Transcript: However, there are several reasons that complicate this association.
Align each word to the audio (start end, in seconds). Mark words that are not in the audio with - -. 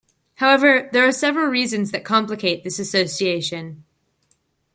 However, 0.37 0.89
there 0.91 1.07
are 1.07 1.11
several 1.11 1.45
reasons 1.45 1.91
that 1.91 2.03
complicate 2.03 2.63
this 2.63 2.79
association. 2.79 3.83